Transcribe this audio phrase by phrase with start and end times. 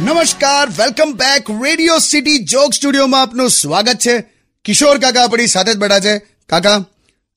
[0.00, 4.18] નમસ્કાર welcome back Radio City joke સ્ટુડિયોમાં આપનું સ્વાગત છે.
[4.64, 6.18] કિશોર કાકા આપણી સાથે જ બેઠા છે.
[6.48, 6.84] કાકા,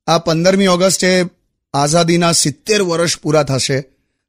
[0.07, 1.25] આ પંદરમી ઓગસ્ટે
[1.73, 3.77] આઝાદીના સિત્તેર વર્ષ પૂરા થશે.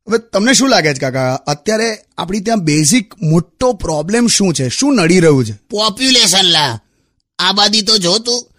[0.08, 1.34] હવે તમને શું લાગે છે કાકા?
[1.34, 4.68] અત્યારે આપણી ત્યાં બેઝિક મોટો પ્રોબ્લેમ શું છે?
[4.68, 5.52] શું નડી રહ્યું છે?
[5.70, 6.80] પોપ્યુલેશન લા.
[7.38, 8.50] આબાદી તો જોતું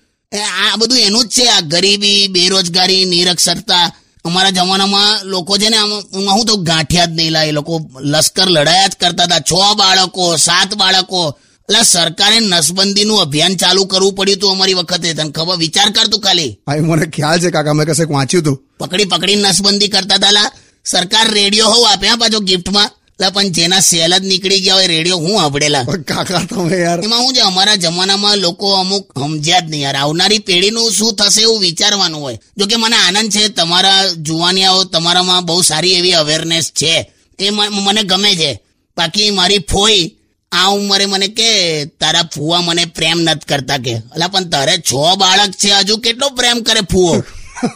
[0.71, 3.95] આ બધું એનું જ છે આ ગરીબી, બેરોજગારી, નિરક્ષરતા.
[4.25, 5.91] અમારા જમાનામાં લોકો છે ને આમ
[6.35, 7.73] હું તો ગાંઠિયા જ નહીં લા એ લોકો
[8.13, 9.43] લશ્કર લડાયા જ કરતા હતા.
[9.49, 11.21] છ બાળકો સાત બાળકો.
[11.69, 15.13] એટલે સરકારે નસબંધીનું અભિયાન ચાલુ કરવું પડ્યું હતું અમારી વખતે.
[15.13, 15.57] તને ખબર?
[15.57, 16.51] વિચાર કર તું ખાલી.
[16.67, 20.45] ભાઈ મને ખ્યાલ છે કાકા મેં કશે વાંચ્યું હતું પકડી પકડી નસબંધી કરતા હતા
[20.85, 25.17] સરકાર રેડિયો હોવ આપ્યા પાછો ગિફ્ટમાં લા પણ જેના સેલ જ નીકળી ગયા હોય રેડિયો
[25.17, 25.83] હું આવડેલા.
[25.83, 27.03] કાકા તમે યાર.
[27.03, 29.95] એમાં હું છે અમારા જમાનામાં લોકો અમુક સમજ્યા જ નહીં યાર.
[29.95, 32.39] આવનારી પેઢીનું શું થશે એવું વિચારવાનું હોય.
[32.57, 37.11] જો કે મને આનંદ છે તમારા જુવાનિયાઓ તમારામાં બહુ સારી એવી અવેરનેસ છે.
[37.39, 38.59] એ મને ગમે છે.
[38.97, 40.15] બાકી મારી ફોઈ
[40.51, 43.95] આ ઉંમરે મને કે તારા ફુવા મને પ્રેમ નથી કરતા કે.
[43.95, 47.23] અલા પણ તારે છ બાળક છે હજુ કેટલો પ્રેમ કરે ફુવો?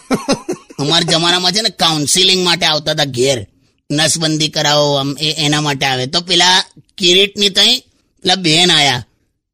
[0.79, 3.47] અમારા જમાનામાં છે ને કાઉન્સિલિંગ માટે આવતા હતા ઘેર.
[3.91, 6.05] નસબંધી કરાવો, આમ એના માટે આવે.
[6.05, 6.63] તો પેલા
[6.97, 7.79] કિરીટની તઈ,
[8.23, 9.03] પેલા બેન આયા.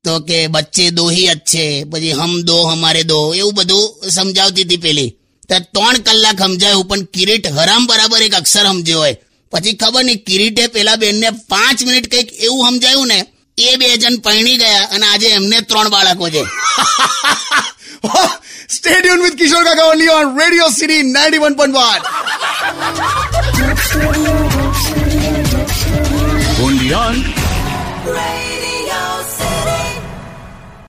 [0.04, 4.78] તો કે બચ્ચે દો હી અચ્છે પછી હમ દો, હમારે દો, એવું બધું સમજાવતી હતી
[4.78, 5.10] પેલી.
[5.50, 9.16] તો ત્રણ કલાક સમજાયું, પણ કિરીટ હરામ બરાબર એક અક્ષર સમજ્યો હોય.
[9.52, 13.20] પછી ખબર નહીં, કિરીટે પેલા બેનને પાંચ મિનિટ કંઈક એવું સમજાયું ને,
[13.58, 16.44] એ બે જણ પરણી ગયા અને આજે એમને ત્રણ બાળકો છે.
[18.70, 21.76] Stadium with Kishore Kaka only on Radio City ninety one point
[23.96, 24.35] one only